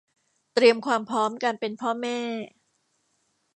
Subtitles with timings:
[0.53, 2.17] เตรียมความพร้อมการเป็นพ่อแม่